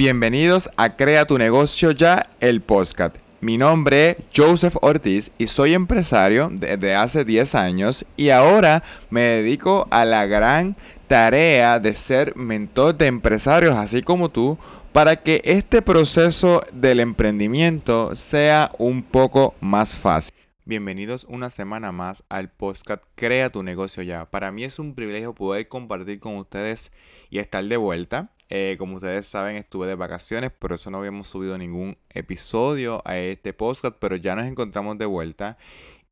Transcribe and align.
Bienvenidos 0.00 0.70
a 0.78 0.96
Crea 0.96 1.26
tu 1.26 1.36
negocio 1.36 1.90
ya, 1.90 2.30
el 2.40 2.62
podcast. 2.62 3.16
Mi 3.42 3.58
nombre 3.58 4.12
es 4.12 4.16
Joseph 4.34 4.76
Ortiz 4.80 5.30
y 5.36 5.46
soy 5.46 5.74
empresario 5.74 6.50
desde 6.50 6.94
hace 6.94 7.22
10 7.22 7.54
años 7.54 8.06
y 8.16 8.30
ahora 8.30 8.82
me 9.10 9.20
dedico 9.20 9.88
a 9.90 10.06
la 10.06 10.24
gran 10.24 10.74
tarea 11.06 11.78
de 11.80 11.94
ser 11.94 12.34
mentor 12.34 12.96
de 12.96 13.08
empresarios 13.08 13.76
así 13.76 14.00
como 14.00 14.30
tú 14.30 14.56
para 14.92 15.16
que 15.16 15.42
este 15.44 15.82
proceso 15.82 16.62
del 16.72 17.00
emprendimiento 17.00 18.16
sea 18.16 18.72
un 18.78 19.02
poco 19.02 19.54
más 19.60 19.94
fácil. 19.94 20.34
Bienvenidos 20.64 21.26
una 21.28 21.50
semana 21.50 21.92
más 21.92 22.24
al 22.30 22.48
podcast 22.48 23.02
Crea 23.16 23.50
tu 23.50 23.62
negocio 23.62 24.02
ya. 24.02 24.24
Para 24.24 24.50
mí 24.50 24.64
es 24.64 24.78
un 24.78 24.94
privilegio 24.94 25.34
poder 25.34 25.68
compartir 25.68 26.20
con 26.20 26.36
ustedes 26.36 26.90
y 27.28 27.38
estar 27.38 27.62
de 27.62 27.76
vuelta. 27.76 28.30
Eh, 28.50 28.76
como 28.78 28.96
ustedes 28.96 29.28
saben, 29.28 29.56
estuve 29.56 29.86
de 29.86 29.94
vacaciones, 29.94 30.50
por 30.50 30.72
eso 30.72 30.90
no 30.90 30.98
habíamos 30.98 31.28
subido 31.28 31.56
ningún 31.56 31.96
episodio 32.10 33.00
a 33.04 33.16
este 33.16 33.52
podcast, 33.52 33.96
pero 34.00 34.16
ya 34.16 34.34
nos 34.34 34.46
encontramos 34.46 34.98
de 34.98 35.06
vuelta 35.06 35.56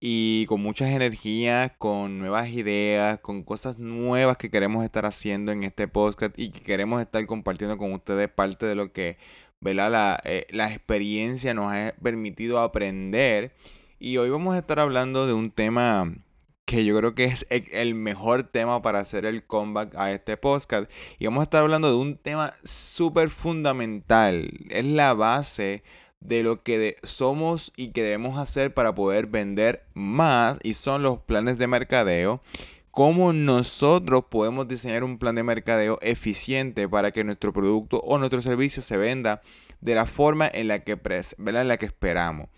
y 0.01 0.47
con 0.47 0.61
muchas 0.63 0.91
energías, 0.91 1.73
con 1.79 2.19
nuevas 2.19 2.49
ideas, 2.49 3.19
con 3.21 3.43
cosas 3.43 3.79
nuevas 3.79 4.37
que 4.37 4.51
queremos 4.51 4.85
estar 4.85 5.07
haciendo 5.07 5.51
en 5.53 5.65
este 5.65 5.89
podcast 5.89 6.39
y 6.39 6.51
que 6.51 6.61
queremos 6.61 7.01
estar 7.01 7.25
compartiendo 7.27 7.77
con 7.79 7.93
ustedes 7.93 8.29
parte 8.29 8.67
de 8.67 8.75
lo 8.77 8.93
que 8.93 9.19
La, 9.61 10.21
eh, 10.25 10.47
la 10.51 10.73
experiencia 10.73 11.55
nos 11.55 11.73
ha 11.73 11.95
permitido 12.03 12.61
aprender. 12.61 13.53
Y 13.99 14.19
hoy 14.19 14.31
vamos 14.31 14.55
a 14.55 14.59
estar 14.59 14.79
hablando 14.79 15.27
de 15.27 15.33
un 15.33 15.51
tema 15.51 16.15
que 16.69 16.85
yo 16.85 16.95
creo 16.99 17.15
que 17.15 17.25
es 17.25 17.47
el 17.49 17.95
mejor 17.95 18.43
tema 18.43 18.83
para 18.83 18.99
hacer 18.99 19.25
el 19.25 19.43
comeback 19.43 19.95
a 19.97 20.13
este 20.13 20.37
podcast. 20.37 20.91
Y 21.19 21.25
vamos 21.25 21.41
a 21.41 21.45
estar 21.45 21.63
hablando 21.63 21.89
de 21.89 21.97
un 21.97 22.19
tema 22.19 22.53
súper 22.63 23.31
fundamental. 23.31 24.51
Es 24.69 24.85
la 24.85 25.15
base 25.15 25.83
de 26.21 26.43
lo 26.43 26.63
que 26.63 26.97
somos 27.03 27.73
y 27.75 27.93
que 27.93 28.03
debemos 28.03 28.39
hacer 28.39 28.75
para 28.75 28.95
poder 28.95 29.29
vender 29.29 29.87
más 29.95 30.59
y 30.63 30.75
son 30.75 31.03
los 31.03 31.21
planes 31.21 31.57
de 31.57 31.69
mercadeo. 31.69 32.43
Cómo 32.91 33.33
nosotros 33.33 34.25
podemos 34.29 34.69
diseñar 34.69 35.05
un 35.05 35.19
plan 35.19 35.37
de 35.37 35.45
mercadeo 35.45 35.99
eficiente 36.03 36.87
para 36.87 37.13
que 37.13 37.25
nuestro 37.25 37.51
producto 37.55 38.01
o 38.01 38.19
nuestro 38.19 38.43
servicio 38.43 38.83
se 38.83 38.99
venda 38.99 39.41
de 39.81 39.95
la 39.95 40.05
forma 40.05 40.51
en 40.53 40.69
la 40.69 40.81
que, 40.81 40.99
En 41.39 41.69
la 41.69 41.79
que 41.79 41.87
esperamos. 41.87 42.51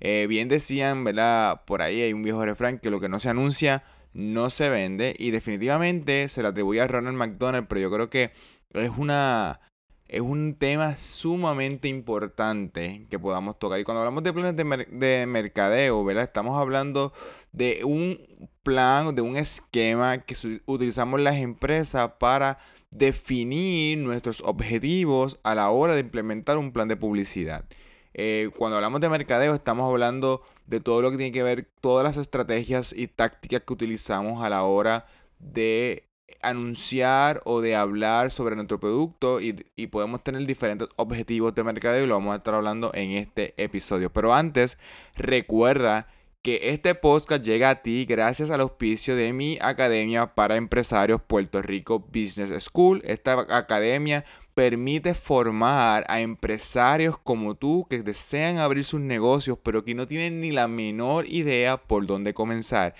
Eh, 0.00 0.26
bien 0.28 0.48
decían, 0.48 1.04
¿verdad? 1.04 1.62
Por 1.64 1.82
ahí 1.82 2.00
hay 2.02 2.12
un 2.12 2.22
viejo 2.22 2.44
refrán 2.44 2.78
que 2.78 2.90
lo 2.90 3.00
que 3.00 3.08
no 3.08 3.20
se 3.20 3.28
anuncia 3.28 3.84
no 4.12 4.50
se 4.50 4.68
vende. 4.68 5.14
Y 5.18 5.30
definitivamente 5.30 6.28
se 6.28 6.42
le 6.42 6.48
atribuye 6.48 6.80
a 6.80 6.86
Ronald 6.86 7.16
McDonald, 7.16 7.66
pero 7.68 7.80
yo 7.80 7.90
creo 7.90 8.10
que 8.10 8.32
es 8.72 8.90
una. 8.96 9.60
Es 10.06 10.22
un 10.22 10.54
tema 10.54 10.96
sumamente 10.96 11.86
importante 11.86 13.06
que 13.10 13.18
podamos 13.18 13.58
tocar. 13.58 13.78
Y 13.78 13.84
cuando 13.84 14.00
hablamos 14.00 14.22
de 14.22 14.32
planes 14.32 14.56
de, 14.56 14.86
de 14.90 15.26
mercadeo, 15.26 16.02
¿verdad? 16.02 16.24
Estamos 16.24 16.58
hablando 16.58 17.12
de 17.52 17.84
un 17.84 18.18
plan, 18.62 19.14
de 19.14 19.20
un 19.20 19.36
esquema 19.36 20.18
que 20.18 20.34
utilizamos 20.64 21.20
las 21.20 21.36
empresas 21.36 22.12
para 22.18 22.58
definir 22.90 23.98
nuestros 23.98 24.42
objetivos 24.46 25.38
a 25.42 25.54
la 25.54 25.68
hora 25.68 25.94
de 25.94 26.00
implementar 26.00 26.56
un 26.56 26.72
plan 26.72 26.88
de 26.88 26.96
publicidad. 26.96 27.66
Eh, 28.14 28.50
cuando 28.56 28.76
hablamos 28.76 29.00
de 29.00 29.08
mercadeo 29.08 29.54
estamos 29.54 29.88
hablando 29.90 30.42
de 30.66 30.80
todo 30.80 31.02
lo 31.02 31.10
que 31.10 31.16
tiene 31.16 31.32
que 31.32 31.42
ver, 31.42 31.68
todas 31.80 32.04
las 32.04 32.16
estrategias 32.16 32.92
y 32.96 33.08
tácticas 33.08 33.62
que 33.62 33.72
utilizamos 33.72 34.44
a 34.44 34.50
la 34.50 34.64
hora 34.64 35.06
de 35.38 36.08
anunciar 36.42 37.40
o 37.44 37.60
de 37.60 37.74
hablar 37.74 38.30
sobre 38.30 38.54
nuestro 38.54 38.78
producto 38.78 39.40
y, 39.40 39.64
y, 39.76 39.88
podemos 39.88 40.22
tener 40.22 40.46
diferentes 40.46 40.88
objetivos 40.96 41.54
de 41.54 41.64
mercadeo 41.64 42.04
y 42.04 42.06
lo 42.06 42.14
vamos 42.14 42.34
a 42.34 42.36
estar 42.36 42.54
hablando 42.54 42.92
en 42.94 43.12
este 43.12 43.54
episodio. 43.56 44.12
Pero 44.12 44.34
antes, 44.34 44.78
recuerda 45.16 46.06
que 46.42 46.70
este 46.70 46.94
podcast 46.94 47.44
llega 47.44 47.70
a 47.70 47.82
ti 47.82 48.04
gracias 48.04 48.50
al 48.50 48.60
auspicio 48.60 49.16
de 49.16 49.32
mi 49.32 49.58
Academia 49.60 50.34
para 50.34 50.56
Empresarios 50.56 51.20
Puerto 51.20 51.60
Rico 51.62 51.98
Business 51.98 52.64
School. 52.64 53.02
Esta 53.04 53.44
academia 53.56 54.24
permite 54.58 55.14
formar 55.14 56.04
a 56.08 56.20
empresarios 56.20 57.16
como 57.16 57.54
tú 57.54 57.86
que 57.88 58.02
desean 58.02 58.58
abrir 58.58 58.84
sus 58.84 59.00
negocios 59.00 59.56
pero 59.62 59.84
que 59.84 59.94
no 59.94 60.08
tienen 60.08 60.40
ni 60.40 60.50
la 60.50 60.66
menor 60.66 61.28
idea 61.28 61.76
por 61.76 62.06
dónde 62.06 62.34
comenzar. 62.34 62.96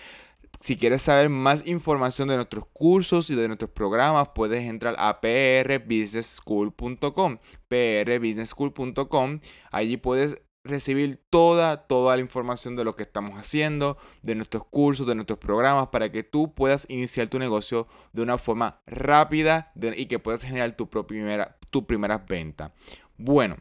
Si 0.60 0.76
quieres 0.76 1.02
saber 1.02 1.30
más 1.30 1.66
información 1.66 2.28
de 2.28 2.36
nuestros 2.36 2.64
cursos 2.72 3.28
y 3.30 3.34
de 3.34 3.48
nuestros 3.48 3.72
programas, 3.72 4.28
puedes 4.36 4.68
entrar 4.68 4.94
a 5.00 5.20
prbusinessschool.com. 5.20 7.38
prbusinessschool.com. 7.66 9.40
Allí 9.72 9.96
puedes 9.96 10.40
recibir 10.64 11.20
toda, 11.30 11.86
toda 11.86 12.16
la 12.16 12.22
información 12.22 12.76
de 12.76 12.84
lo 12.84 12.96
que 12.96 13.04
estamos 13.04 13.38
haciendo, 13.38 13.96
de 14.22 14.34
nuestros 14.34 14.64
cursos, 14.64 15.06
de 15.06 15.14
nuestros 15.14 15.38
programas, 15.38 15.88
para 15.88 16.10
que 16.10 16.22
tú 16.22 16.54
puedas 16.54 16.86
iniciar 16.88 17.28
tu 17.28 17.38
negocio 17.38 17.86
de 18.12 18.22
una 18.22 18.38
forma 18.38 18.80
rápida 18.86 19.72
y 19.96 20.06
que 20.06 20.18
puedas 20.18 20.42
generar 20.42 20.76
tu, 20.76 20.88
primera, 20.88 21.58
tu 21.70 21.86
primera 21.86 22.18
venta. 22.18 22.74
Bueno, 23.16 23.56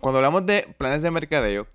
cuando 0.00 0.18
hablamos 0.18 0.46
de 0.46 0.74
planes 0.78 1.02
de 1.02 1.10
mercadeo, 1.10 1.66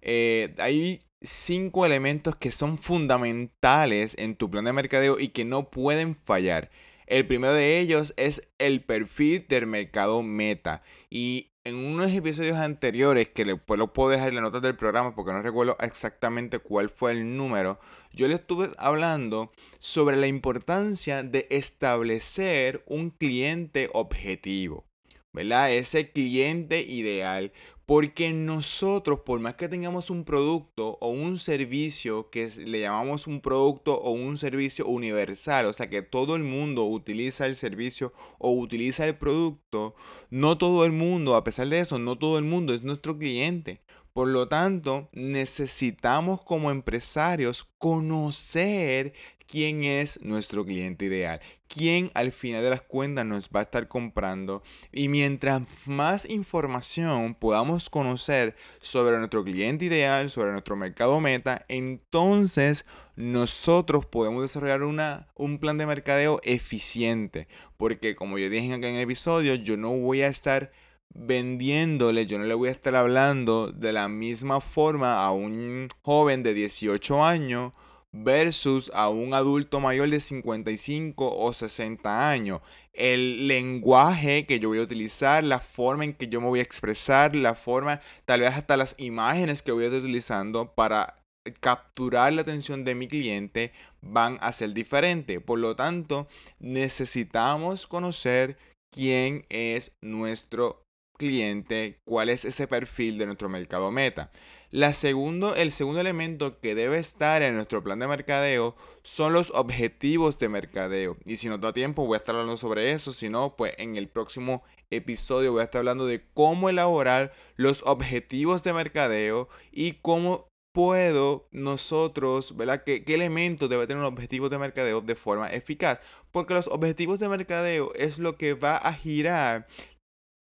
eh, 0.00 0.54
hay 0.58 1.00
cinco 1.20 1.84
elementos 1.84 2.36
que 2.36 2.50
son 2.50 2.78
fundamentales 2.78 4.14
en 4.18 4.36
tu 4.36 4.50
plan 4.50 4.64
de 4.64 4.72
mercadeo 4.72 5.18
y 5.18 5.28
que 5.28 5.44
no 5.44 5.70
pueden 5.70 6.14
fallar. 6.14 6.70
El 7.06 7.26
primero 7.26 7.54
de 7.54 7.78
ellos 7.78 8.12
es 8.16 8.48
el 8.58 8.82
perfil 8.82 9.46
del 9.48 9.66
mercado 9.66 10.22
meta. 10.22 10.82
Y 11.08 11.52
en 11.68 11.76
unos 11.76 12.10
episodios 12.12 12.56
anteriores, 12.56 13.28
que 13.28 13.44
después 13.44 13.78
lo 13.78 13.92
puedo 13.92 14.10
dejar 14.10 14.30
en 14.30 14.36
las 14.36 14.44
notas 14.44 14.62
del 14.62 14.76
programa 14.76 15.14
porque 15.14 15.32
no 15.32 15.42
recuerdo 15.42 15.76
exactamente 15.80 16.58
cuál 16.58 16.88
fue 16.90 17.12
el 17.12 17.36
número, 17.36 17.78
yo 18.12 18.26
le 18.26 18.34
estuve 18.34 18.70
hablando 18.78 19.52
sobre 19.78 20.16
la 20.16 20.26
importancia 20.26 21.22
de 21.22 21.46
establecer 21.50 22.82
un 22.86 23.10
cliente 23.10 23.90
objetivo, 23.92 24.86
¿verdad? 25.32 25.70
Ese 25.70 26.10
cliente 26.10 26.80
ideal. 26.82 27.52
Porque 27.88 28.34
nosotros, 28.34 29.20
por 29.20 29.40
más 29.40 29.54
que 29.54 29.66
tengamos 29.66 30.10
un 30.10 30.24
producto 30.24 30.98
o 31.00 31.08
un 31.08 31.38
servicio 31.38 32.28
que 32.28 32.50
le 32.66 32.80
llamamos 32.80 33.26
un 33.26 33.40
producto 33.40 33.94
o 33.98 34.10
un 34.10 34.36
servicio 34.36 34.86
universal, 34.86 35.64
o 35.64 35.72
sea 35.72 35.88
que 35.88 36.02
todo 36.02 36.36
el 36.36 36.42
mundo 36.42 36.84
utiliza 36.84 37.46
el 37.46 37.56
servicio 37.56 38.12
o 38.36 38.52
utiliza 38.52 39.06
el 39.06 39.16
producto, 39.16 39.94
no 40.28 40.58
todo 40.58 40.84
el 40.84 40.92
mundo, 40.92 41.34
a 41.34 41.44
pesar 41.44 41.68
de 41.68 41.78
eso, 41.80 41.98
no 41.98 42.18
todo 42.18 42.36
el 42.36 42.44
mundo 42.44 42.74
es 42.74 42.82
nuestro 42.82 43.16
cliente. 43.16 43.80
Por 44.18 44.26
lo 44.26 44.48
tanto, 44.48 45.08
necesitamos 45.12 46.42
como 46.42 46.72
empresarios 46.72 47.62
conocer 47.78 49.12
quién 49.46 49.84
es 49.84 50.20
nuestro 50.22 50.64
cliente 50.64 51.04
ideal, 51.04 51.40
quién 51.68 52.10
al 52.14 52.32
final 52.32 52.64
de 52.64 52.70
las 52.70 52.82
cuentas 52.82 53.24
nos 53.24 53.48
va 53.54 53.60
a 53.60 53.62
estar 53.62 53.86
comprando. 53.86 54.64
Y 54.90 55.06
mientras 55.06 55.62
más 55.86 56.28
información 56.28 57.36
podamos 57.36 57.90
conocer 57.90 58.56
sobre 58.80 59.18
nuestro 59.18 59.44
cliente 59.44 59.84
ideal, 59.84 60.30
sobre 60.30 60.50
nuestro 60.50 60.74
mercado 60.74 61.20
meta, 61.20 61.64
entonces 61.68 62.86
nosotros 63.14 64.04
podemos 64.04 64.42
desarrollar 64.42 64.82
una, 64.82 65.28
un 65.36 65.60
plan 65.60 65.78
de 65.78 65.86
mercadeo 65.86 66.40
eficiente. 66.42 67.46
Porque 67.76 68.16
como 68.16 68.36
yo 68.36 68.50
dije 68.50 68.74
en 68.74 68.82
el 68.82 69.00
episodio, 69.00 69.54
yo 69.54 69.76
no 69.76 69.90
voy 69.92 70.22
a 70.22 70.26
estar 70.26 70.72
vendiéndole, 71.18 72.26
yo 72.26 72.38
no 72.38 72.44
le 72.44 72.54
voy 72.54 72.68
a 72.68 72.72
estar 72.72 72.94
hablando 72.94 73.72
de 73.72 73.92
la 73.92 74.08
misma 74.08 74.60
forma 74.60 75.24
a 75.24 75.32
un 75.32 75.88
joven 76.02 76.42
de 76.42 76.54
18 76.54 77.24
años 77.24 77.72
versus 78.12 78.90
a 78.94 79.08
un 79.08 79.34
adulto 79.34 79.80
mayor 79.80 80.08
de 80.08 80.20
55 80.20 81.36
o 81.36 81.52
60 81.52 82.30
años. 82.30 82.60
El 82.92 83.48
lenguaje 83.48 84.46
que 84.46 84.60
yo 84.60 84.68
voy 84.68 84.78
a 84.78 84.82
utilizar, 84.82 85.44
la 85.44 85.60
forma 85.60 86.04
en 86.04 86.14
que 86.14 86.28
yo 86.28 86.40
me 86.40 86.48
voy 86.48 86.60
a 86.60 86.62
expresar, 86.62 87.34
la 87.34 87.54
forma, 87.54 88.00
tal 88.24 88.40
vez 88.40 88.54
hasta 88.54 88.76
las 88.76 88.94
imágenes 88.98 89.62
que 89.62 89.72
voy 89.72 89.84
a 89.84 89.86
estar 89.88 90.00
utilizando 90.00 90.72
para 90.74 91.22
capturar 91.60 92.32
la 92.32 92.42
atención 92.42 92.84
de 92.84 92.94
mi 92.94 93.08
cliente 93.08 93.72
van 94.00 94.38
a 94.40 94.52
ser 94.52 94.72
diferentes. 94.72 95.40
Por 95.42 95.58
lo 95.58 95.74
tanto, 95.76 96.28
necesitamos 96.58 97.86
conocer 97.86 98.56
quién 98.92 99.46
es 99.48 99.92
nuestro 100.00 100.87
cliente, 101.18 102.00
cuál 102.04 102.30
es 102.30 102.46
ese 102.46 102.66
perfil 102.66 103.18
de 103.18 103.26
nuestro 103.26 103.50
mercado 103.50 103.90
meta. 103.90 104.30
La 104.70 104.92
segundo, 104.92 105.54
el 105.54 105.72
segundo 105.72 106.00
elemento 106.00 106.60
que 106.60 106.74
debe 106.74 106.98
estar 106.98 107.42
en 107.42 107.54
nuestro 107.54 107.82
plan 107.82 107.98
de 107.98 108.06
mercadeo 108.06 108.76
son 109.02 109.32
los 109.32 109.50
objetivos 109.50 110.38
de 110.38 110.50
mercadeo. 110.50 111.16
Y 111.24 111.38
si 111.38 111.48
no 111.48 111.56
da 111.56 111.72
tiempo, 111.72 112.06
voy 112.06 112.16
a 112.16 112.18
estar 112.18 112.34
hablando 112.34 112.58
sobre 112.58 112.92
eso. 112.92 113.12
Si 113.12 113.30
no, 113.30 113.56
pues 113.56 113.74
en 113.78 113.96
el 113.96 114.08
próximo 114.08 114.62
episodio 114.90 115.52
voy 115.52 115.62
a 115.62 115.64
estar 115.64 115.80
hablando 115.80 116.06
de 116.06 116.22
cómo 116.34 116.68
elaborar 116.68 117.32
los 117.56 117.82
objetivos 117.84 118.62
de 118.62 118.74
mercadeo 118.74 119.48
y 119.72 119.94
cómo 119.94 120.48
puedo 120.74 121.48
nosotros, 121.50 122.54
¿verdad? 122.54 122.84
¿Qué, 122.84 123.04
qué 123.04 123.14
elemento 123.14 123.68
debe 123.68 123.86
tener 123.86 124.02
un 124.02 124.06
objetivo 124.06 124.50
de 124.50 124.58
mercadeo 124.58 125.00
de 125.00 125.16
forma 125.16 125.50
eficaz? 125.50 125.98
Porque 126.30 126.52
los 126.52 126.68
objetivos 126.68 127.18
de 127.18 127.28
mercadeo 127.28 127.92
es 127.94 128.18
lo 128.18 128.36
que 128.36 128.52
va 128.52 128.76
a 128.76 128.92
girar 128.92 129.66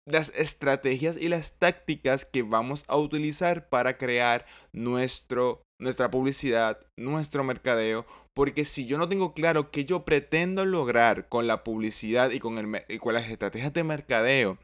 las 0.07 0.29
estrategias 0.35 1.17
y 1.17 1.29
las 1.29 1.57
tácticas 1.57 2.25
que 2.25 2.43
vamos 2.43 2.85
a 2.87 2.97
utilizar 2.97 3.69
para 3.69 3.97
crear 3.97 4.45
nuestro, 4.73 5.61
nuestra 5.79 6.09
publicidad, 6.09 6.79
nuestro 6.97 7.43
mercadeo. 7.43 8.05
Porque 8.33 8.65
si 8.65 8.85
yo 8.85 8.97
no 8.97 9.09
tengo 9.09 9.33
claro 9.33 9.71
qué 9.71 9.85
yo 9.85 10.05
pretendo 10.05 10.65
lograr 10.65 11.27
con 11.27 11.47
la 11.47 11.63
publicidad 11.63 12.31
y 12.31 12.39
con, 12.39 12.57
el, 12.57 12.83
y 12.87 12.97
con 12.97 13.13
las 13.13 13.29
estrategias 13.29 13.73
de 13.73 13.83
mercadeo 13.83 14.57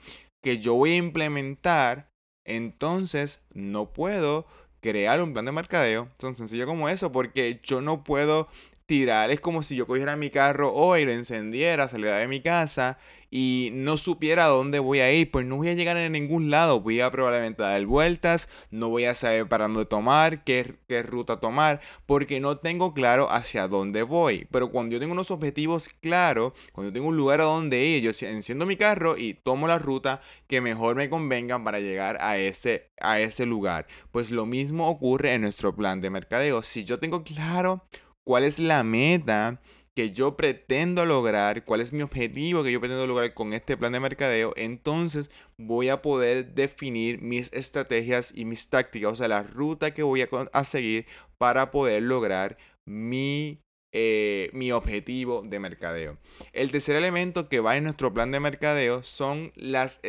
que 0.43 0.59
yo 0.59 0.75
voy 0.75 0.91
a 0.91 0.97
implementar, 0.97 2.09
entonces 2.45 3.41
no 3.53 3.91
puedo 3.91 4.45
crear 4.81 5.21
un 5.21 5.33
plan 5.33 5.45
de 5.45 5.51
mercadeo 5.51 6.09
tan 6.17 6.35
sencillo 6.35 6.65
como 6.65 6.87
eso, 6.87 7.11
porque 7.11 7.59
yo 7.63 7.81
no 7.81 8.03
puedo 8.03 8.47
tirar. 8.87 9.29
Es 9.29 9.39
como 9.39 9.61
si 9.61 9.75
yo 9.75 9.85
cogiera 9.85 10.15
mi 10.15 10.31
carro 10.31 10.73
hoy, 10.73 11.05
lo 11.05 11.11
encendiera, 11.11 11.87
saliera 11.87 12.17
de 12.17 12.27
mi 12.27 12.41
casa 12.41 12.97
y 13.29 13.71
no 13.73 13.97
supiera 13.97 14.45
dónde 14.45 14.79
voy 14.79 15.01
a 15.01 15.11
ir, 15.11 15.29
pues 15.29 15.45
no 15.45 15.57
voy 15.57 15.67
a 15.67 15.73
llegar 15.73 15.97
a 15.97 16.09
ningún 16.09 16.49
lado. 16.49 16.79
Voy 16.79 17.01
a 17.01 17.11
probablemente 17.11 17.61
dar 17.61 17.85
vueltas, 17.85 18.47
no 18.71 18.89
voy 18.89 19.05
a 19.05 19.15
saber 19.15 19.47
para 19.47 19.65
dónde 19.65 19.85
tomar, 19.85 20.43
qué, 20.45 20.75
qué 20.87 21.03
ruta 21.03 21.39
tomar, 21.39 21.81
porque 22.05 22.39
no 22.39 22.57
tengo 22.57 22.93
claro 22.93 23.29
hacia 23.29 23.67
dónde 23.67 24.03
voy. 24.03 24.47
Pero 24.51 24.71
cuando 24.71 24.93
yo 24.93 24.99
tengo 24.99 25.13
unos 25.13 25.31
objetivos 25.31 25.89
claros, 26.01 26.53
cuando 26.71 26.89
yo 26.89 26.93
tengo 26.93 27.09
un 27.09 27.17
lugar 27.17 27.41
a 27.41 27.45
donde 27.45 27.83
ir, 27.83 28.01
yo 28.01 28.11
enciendo 28.27 28.65
mi 28.65 28.77
carro 28.77 29.17
y 29.17 29.33
tomo 29.33 29.67
la 29.67 29.79
ruta 29.79 30.21
que 30.47 30.61
mejor 30.61 30.95
me 30.95 31.09
convenga 31.09 31.61
para 31.61 31.81
llegar 31.81 32.17
a 32.21 32.37
ese, 32.37 32.89
a 33.01 33.19
ese 33.19 33.45
lugar. 33.45 33.87
Pues 34.11 34.31
lo 34.31 34.45
mismo 34.45 34.87
ocurre 34.87 35.33
en 35.33 35.41
nuestro 35.41 35.75
plan 35.75 35.99
de 35.99 36.09
mercadeo. 36.09 36.63
Si 36.63 36.85
yo 36.85 36.99
tengo 36.99 37.23
claro 37.23 37.83
cuál 38.27 38.43
es 38.43 38.59
la 38.59 38.83
meta 38.83 39.61
que 39.95 40.11
yo 40.11 40.35
pretendo 40.35 41.05
lograr, 41.05 41.63
cuál 41.63 41.79
es 41.79 41.93
mi 41.93 42.01
objetivo 42.01 42.61
que 42.61 42.73
yo 42.73 42.81
pretendo 42.81 43.07
lograr 43.07 43.33
con 43.33 43.53
este 43.53 43.77
plan 43.77 43.93
de 43.93 44.01
mercadeo, 44.01 44.51
entonces 44.57 45.31
voy 45.57 45.87
a 45.87 46.01
poder 46.01 46.53
definir 46.53 47.21
mis 47.21 47.51
estrategias 47.53 48.33
y 48.35 48.43
mis 48.43 48.69
tácticas, 48.69 49.13
o 49.13 49.15
sea, 49.15 49.29
la 49.29 49.43
ruta 49.43 49.93
que 49.93 50.03
voy 50.03 50.27
a, 50.51 50.63
seguir 50.65 51.05
para 51.37 51.71
poder 51.71 52.03
lograr 52.03 52.57
mi, 52.85 53.61
eh, 53.93 54.49
mi 54.51 54.73
objetivo 54.73 55.41
de 55.47 55.59
mercadeo. 55.59 56.17
El 56.51 56.69
tercer 56.69 56.97
elemento 56.97 57.47
que 57.47 57.61
va 57.61 57.77
en 57.77 57.85
nuestro 57.85 58.13
plan 58.13 58.29
de 58.31 58.41
mercadeo 58.41 59.03
son 59.03 59.53
las, 59.55 60.01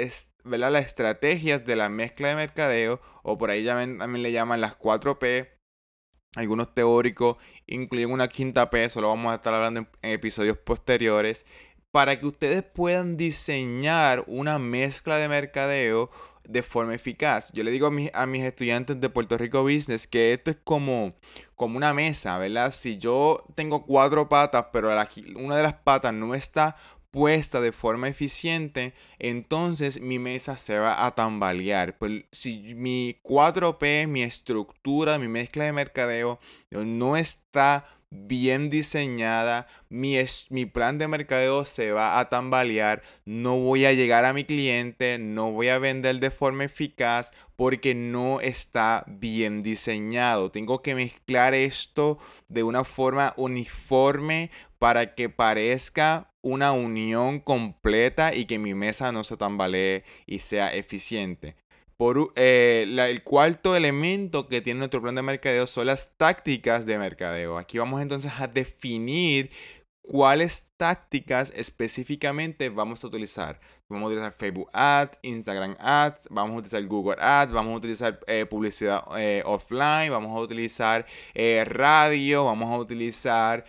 las 0.42 0.84
estrategias 0.84 1.64
de 1.64 1.76
la 1.76 1.88
mezcla 1.88 2.30
de 2.30 2.34
mercadeo, 2.34 3.00
o 3.22 3.38
por 3.38 3.50
ahí 3.50 3.64
también 3.64 4.22
le 4.24 4.32
llaman 4.32 4.60
las 4.60 4.76
4P 4.76 5.57
algunos 6.34 6.74
teóricos 6.74 7.36
incluyen 7.66 8.10
una 8.10 8.28
quinta 8.28 8.70
P, 8.70 8.88
lo 8.96 9.08
vamos 9.08 9.32
a 9.32 9.36
estar 9.36 9.54
hablando 9.54 9.80
en, 9.80 10.12
episodios 10.12 10.58
posteriores, 10.58 11.46
para 11.90 12.18
que 12.20 12.26
ustedes 12.26 12.62
puedan 12.62 13.16
diseñar 13.16 14.24
una 14.26 14.58
mezcla 14.58 15.16
de 15.16 15.28
mercadeo 15.28 16.10
de 16.44 16.62
forma 16.62 16.94
eficaz. 16.94 17.52
Yo 17.52 17.62
le 17.62 17.70
digo 17.70 17.86
a 17.86 17.90
mis, 17.90 18.10
a 18.14 18.26
mis 18.26 18.42
estudiantes 18.42 19.00
de 19.00 19.10
Puerto 19.10 19.36
Rico 19.36 19.62
Business 19.62 20.06
que 20.06 20.32
esto 20.32 20.50
es 20.50 20.58
como, 20.62 21.14
como 21.54 21.76
una 21.76 21.92
mesa, 21.92 22.38
¿verdad? 22.38 22.72
Si 22.72 22.98
yo 22.98 23.44
tengo 23.54 23.84
cuatro 23.84 24.28
patas, 24.28 24.66
pero 24.72 24.90
una 25.36 25.56
de 25.56 25.62
las 25.62 25.74
patas 25.74 26.14
no 26.14 26.34
está 26.34 26.76
puesta 27.10 27.60
de 27.60 27.72
forma 27.72 28.08
eficiente, 28.08 28.94
entonces 29.18 30.00
mi 30.00 30.18
mesa 30.18 30.56
se 30.56 30.78
va 30.78 31.06
a 31.06 31.14
tambalear. 31.14 31.98
Pues 31.98 32.24
si 32.32 32.74
mi 32.74 33.18
4P, 33.22 34.06
mi 34.06 34.22
estructura, 34.22 35.18
mi 35.18 35.28
mezcla 35.28 35.64
de 35.64 35.72
mercadeo 35.72 36.38
no 36.70 37.16
está 37.16 37.84
bien 38.10 38.70
diseñada, 38.70 39.66
mi, 39.90 40.16
mi, 40.48 40.64
plan 40.64 40.96
de 40.96 41.08
mercadeo 41.08 41.64
se 41.66 41.92
va 41.92 42.18
a 42.18 42.28
tambalear, 42.30 43.02
no 43.26 43.58
voy 43.58 43.84
a 43.84 43.92
llegar 43.92 44.24
a 44.24 44.32
mi 44.32 44.44
cliente, 44.44 45.18
no 45.18 45.52
voy 45.52 45.68
a 45.68 45.78
vender 45.78 46.18
de 46.18 46.30
forma 46.30 46.64
eficaz 46.64 47.32
porque 47.56 47.94
no 47.94 48.40
está 48.40 49.04
bien 49.06 49.60
diseñado. 49.60 50.50
Tengo 50.50 50.80
que 50.80 50.94
mezclar 50.94 51.54
esto 51.54 52.18
de 52.48 52.62
una 52.62 52.84
forma 52.84 53.34
uniforme 53.36 54.50
para 54.78 55.14
que 55.14 55.28
parezca 55.28 56.27
una 56.48 56.72
unión 56.72 57.40
completa 57.40 58.34
y 58.34 58.46
que 58.46 58.58
mi 58.58 58.74
mesa 58.74 59.12
no 59.12 59.22
se 59.24 59.36
tambalee 59.36 60.04
y 60.26 60.38
sea 60.40 60.74
eficiente. 60.74 61.56
Por, 61.96 62.32
eh, 62.36 62.86
el 62.86 63.22
cuarto 63.22 63.74
elemento 63.74 64.46
que 64.46 64.60
tiene 64.60 64.78
nuestro 64.78 65.02
plan 65.02 65.16
de 65.16 65.22
mercadeo 65.22 65.66
son 65.66 65.86
las 65.86 66.16
tácticas 66.16 66.86
de 66.86 66.96
mercadeo. 66.96 67.58
Aquí 67.58 67.78
vamos 67.78 68.00
entonces 68.00 68.32
a 68.38 68.46
definir 68.46 69.50
cuáles 70.00 70.68
tácticas 70.76 71.52
específicamente 71.56 72.68
vamos 72.68 73.02
a 73.02 73.08
utilizar. 73.08 73.60
Vamos 73.88 74.04
a 74.04 74.06
utilizar 74.08 74.32
Facebook 74.32 74.70
Ads, 74.72 75.18
Instagram 75.22 75.76
Ads, 75.80 76.28
vamos 76.30 76.54
a 76.54 76.58
utilizar 76.58 76.86
Google 76.86 77.16
Ads, 77.20 77.52
vamos 77.52 77.74
a 77.74 77.76
utilizar 77.76 78.20
eh, 78.26 78.46
publicidad 78.46 79.02
eh, 79.18 79.42
offline, 79.44 80.10
vamos 80.10 80.36
a 80.36 80.40
utilizar 80.40 81.04
radio, 81.34 82.44
vamos 82.44 82.70
a 82.70 82.78
utilizar 82.78 83.64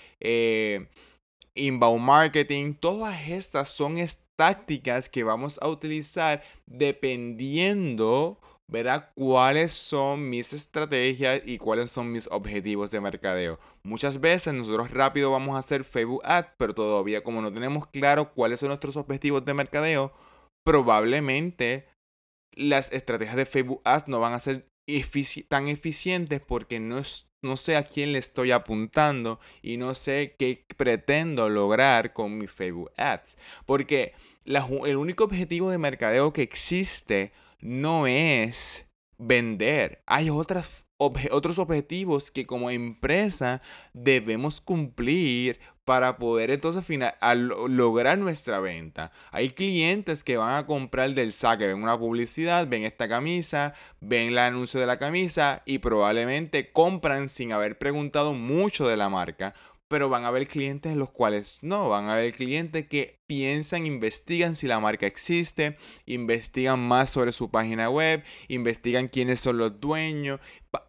inbound 1.60 2.02
marketing. 2.02 2.74
Todas 2.74 3.28
estas 3.28 3.70
son 3.70 3.98
tácticas 4.40 5.10
que 5.10 5.26
vamos 5.26 5.60
a 5.62 5.68
utilizar 5.68 6.42
dependiendo, 6.66 8.40
verá 8.70 9.12
cuáles 9.14 9.74
son 9.74 10.30
mis 10.30 10.54
estrategias 10.54 11.42
y 11.46 11.58
cuáles 11.58 11.92
son 11.92 12.12
mis 12.12 12.28
objetivos 12.32 12.90
de 12.90 13.02
mercadeo. 13.02 13.60
Muchas 13.84 14.22
veces 14.22 14.54
nosotros 14.54 14.92
rápido 14.92 15.32
vamos 15.32 15.58
a 15.58 15.60
hacer 15.60 15.84
Facebook 15.84 16.22
Ads, 16.24 16.54
pero 16.58 16.74
todavía 16.74 17.22
como 17.22 17.42
no 17.42 17.52
tenemos 17.52 17.88
claro 17.88 18.32
cuáles 18.34 18.62
son 18.62 18.70
nuestros 18.70 18.96
objetivos 18.96 19.44
de 19.44 19.54
mercadeo, 19.54 20.14
probablemente 20.66 21.90
las 22.54 22.94
estrategias 22.94 23.36
de 23.36 23.46
Facebook 23.46 23.82
Ads 23.84 24.08
no 24.08 24.22
van 24.22 24.34
a 24.34 24.40
ser 24.40 24.69
tan 25.48 25.68
eficientes 25.68 26.42
porque 26.42 26.80
no, 26.80 27.02
no 27.42 27.58
sé 27.58 27.76
a 27.76 27.86
quién 27.86 28.14
le 28.14 28.20
estoy 28.20 28.52
apuntando 28.52 29.40
y 29.62 29.78
no 29.78 29.96
sé 29.96 30.36
qué 30.38 30.66
pretendo 30.78 31.50
lograr 31.50 32.14
con 32.14 32.38
mi 32.38 32.48
Facebook 32.48 32.92
Ads. 32.98 33.38
Porque 33.66 34.14
el 34.46 34.98
único 34.98 35.24
objetivo 35.24 35.70
de 35.70 35.78
mercadeo 35.78 36.34
que 36.34 36.42
existe 36.42 37.32
no 37.60 38.08
es 38.08 38.88
vender. 39.18 40.02
Hay 40.06 40.30
otras 40.30 40.86
otros 41.00 41.58
objetivos 41.60 42.30
que 42.30 42.46
como 42.46 42.70
empresa 42.70 43.62
debemos 43.94 44.62
cumplir 44.62 45.60
para 45.86 46.18
poder 46.18 46.52
entonces 46.52 46.86
final, 46.86 47.16
lograr 47.68 48.20
nuestra 48.20 48.60
venta. 48.60 49.12
Hay 49.32 49.50
clientes 49.50 50.24
que 50.24 50.38
van 50.38 50.56
a 50.56 50.68
comprar 50.68 51.16
del 51.16 51.32
saque, 51.32 51.66
ven 51.66 51.82
una 51.82 51.98
publicidad, 51.98 52.68
ven 52.68 52.84
esta 52.84 53.08
camisa, 53.08 53.74
ven 54.00 54.28
el 54.28 54.38
anuncio 54.38 54.80
de 54.80 54.86
la 54.86 55.00
camisa 55.00 55.64
y 55.66 55.80
probablemente 55.80 56.72
compran 56.72 57.28
sin 57.28 57.54
haber 57.54 57.80
preguntado 57.80 58.36
mucho 58.36 58.88
de 58.88 58.98
la 58.98 59.10
marca 59.10 59.56
pero 59.90 60.08
van 60.08 60.24
a 60.24 60.28
haber 60.28 60.48
clientes 60.48 60.96
los 60.96 61.10
cuales 61.10 61.60
no, 61.62 61.90
van 61.90 62.06
a 62.06 62.14
haber 62.14 62.34
clientes 62.34 62.88
que 62.88 63.20
piensan, 63.26 63.86
investigan 63.86 64.56
si 64.56 64.68
la 64.68 64.80
marca 64.80 65.06
existe, 65.08 65.78
investigan 66.06 66.80
más 66.80 67.10
sobre 67.10 67.34
su 67.34 67.50
página 67.52 67.90
web, 67.90 68.24
investigan 68.48 69.08
quiénes 69.08 69.40
son 69.40 69.58
los 69.58 69.80
dueños, 69.82 70.40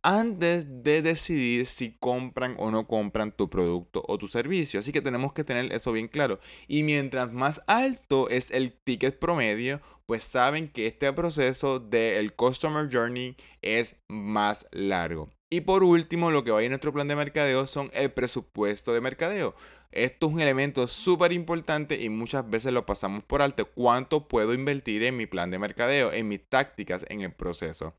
antes 0.02 0.82
de 0.82 1.02
decidir 1.02 1.66
si 1.66 1.96
compran 1.98 2.54
o 2.58 2.70
no 2.70 2.86
compran 2.86 3.32
tu 3.32 3.48
producto 3.48 4.02
o 4.06 4.18
tu 4.18 4.28
servicio. 4.28 4.80
Así 4.80 4.92
que 4.92 5.02
tenemos 5.02 5.32
que 5.32 5.44
tener 5.44 5.72
eso 5.72 5.92
bien 5.92 6.08
claro. 6.08 6.38
Y 6.68 6.82
mientras 6.82 7.32
más 7.32 7.62
alto 7.66 8.28
es 8.28 8.50
el 8.50 8.72
ticket 8.72 9.18
promedio, 9.18 9.80
pues 10.10 10.24
saben 10.24 10.66
que 10.66 10.88
este 10.88 11.12
proceso 11.12 11.78
del 11.78 12.34
Customer 12.34 12.88
Journey 12.92 13.36
es 13.62 13.94
más 14.08 14.66
largo. 14.72 15.30
Y 15.50 15.60
por 15.60 15.84
último, 15.84 16.32
lo 16.32 16.42
que 16.42 16.50
va 16.50 16.60
en 16.64 16.70
nuestro 16.70 16.92
plan 16.92 17.06
de 17.06 17.14
mercadeo 17.14 17.68
son 17.68 17.92
el 17.94 18.10
presupuesto 18.10 18.92
de 18.92 19.00
mercadeo. 19.00 19.54
Esto 19.92 20.26
es 20.26 20.32
un 20.32 20.40
elemento 20.40 20.88
súper 20.88 21.30
importante 21.30 22.02
y 22.02 22.08
muchas 22.08 22.50
veces 22.50 22.72
lo 22.72 22.86
pasamos 22.86 23.22
por 23.22 23.40
alto. 23.40 23.66
¿Cuánto 23.66 24.26
puedo 24.26 24.52
invertir 24.52 25.04
en 25.04 25.16
mi 25.16 25.26
plan 25.26 25.52
de 25.52 25.60
mercadeo, 25.60 26.12
en 26.12 26.26
mis 26.26 26.44
tácticas, 26.44 27.06
en 27.08 27.20
el 27.20 27.32
proceso? 27.32 27.94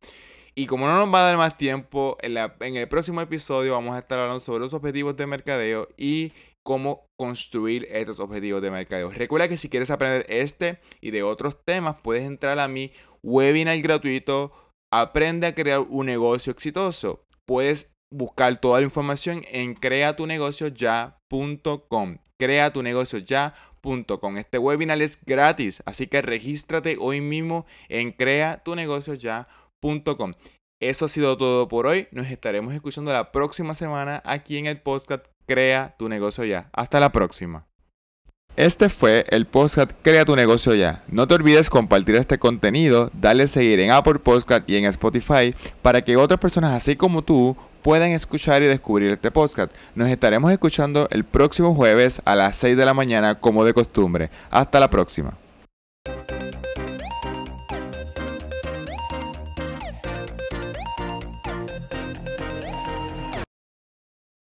Y 0.56 0.68
como 0.68 0.88
no 0.88 0.98
nos 0.98 1.14
va 1.14 1.22
a 1.22 1.28
dar 1.28 1.38
más 1.38 1.58
tiempo, 1.58 2.18
en, 2.22 2.38
en 2.38 2.76
el 2.76 2.88
próximo 2.88 3.22
episodio 3.22 3.74
vamos 3.74 3.96
a 3.96 4.00
estar 4.00 4.20
hablando 4.20 4.40
sobre 4.40 4.62
los 4.62 4.74
objetivos 4.74 5.16
de 5.16 5.28
mercadeo 5.28 5.88
y 5.98 6.34
cómo 6.64 7.06
construir 7.18 7.88
estos 7.90 8.20
objetivos 8.20 8.62
de 8.62 8.72
mercadeo. 8.72 9.12
Recuerda 9.12 9.48
que 9.48 9.58
si 9.58 9.70
quieres 9.70 9.90
aprender 9.90 10.26
este 10.30 10.80
y 11.00 11.12
de 11.12 11.24
otros 11.24 11.58
temas, 11.66 11.96
puedes 12.04 12.24
entrar 12.24 12.60
a 12.60 12.68
mi 12.68 12.92
webinar 13.24 13.80
gratuito 13.82 14.52
Aprende 14.94 15.48
a 15.48 15.56
crear 15.56 15.80
un 15.80 16.08
negocio 16.08 16.52
exitoso 16.52 17.24
puedes 17.48 17.94
buscar 18.14 18.60
toda 18.60 18.80
la 18.80 18.86
información 18.86 19.46
en 19.50 19.74
creatunegocioya.com. 19.74 22.18
Creatunegocioya.com. 22.38 24.38
Este 24.38 24.58
webinar 24.58 25.02
es 25.02 25.18
gratis, 25.26 25.82
así 25.86 26.08
que 26.08 26.22
regístrate 26.22 26.98
hoy 27.00 27.22
mismo 27.22 27.66
en 27.88 28.12
creatunegocioya.com. 28.12 29.61
Eso 30.80 31.06
ha 31.06 31.08
sido 31.08 31.38
todo 31.38 31.68
por 31.68 31.88
hoy. 31.88 32.08
Nos 32.12 32.28
estaremos 32.28 32.74
escuchando 32.74 33.12
la 33.12 33.32
próxima 33.32 33.74
semana 33.74 34.22
aquí 34.26 34.58
en 34.58 34.68
el 34.68 34.80
podcast 34.80 35.26
Crea 35.48 35.96
tu 35.98 36.08
negocio 36.08 36.46
ya. 36.46 36.70
Hasta 36.72 37.00
la 37.00 37.12
próxima. 37.12 37.66
Este 38.56 38.90
fue 38.90 39.26
el 39.30 39.48
podcast 39.48 39.92
Crea 40.02 40.26
tu 40.26 40.36
negocio 40.36 40.76
ya. 40.76 41.04
No 41.08 41.28
te 41.28 41.36
olvides 41.36 41.70
compartir 41.70 42.16
este 42.16 42.38
contenido, 42.38 43.10
darle 43.14 43.48
seguir 43.48 43.80
en 43.80 43.92
Apple 43.92 44.20
Podcast 44.20 44.70
y 44.70 44.78
en 44.78 44.86
Spotify 44.86 45.56
para 45.82 46.04
que 46.04 46.18
otras 46.18 46.40
personas 46.40 46.74
así 46.74 46.96
como 46.96 47.24
tú 47.24 47.56
puedan 47.82 48.12
escuchar 48.12 48.62
y 48.62 48.68
descubrir 48.68 49.12
este 49.12 49.32
podcast. 49.32 49.74
Nos 49.96 50.10
estaremos 50.10 50.52
escuchando 50.52 51.08
el 51.12 51.24
próximo 51.24 51.74
jueves 51.74 52.22
a 52.26 52.36
las 52.36 52.58
6 52.58 52.78
de 52.78 52.86
la 52.86 52.94
mañana 52.94 53.40
como 53.40 53.66
de 53.66 53.74
costumbre. 53.74 54.30
Hasta 54.52 54.80
la 54.80 54.90
próxima. 54.90 55.38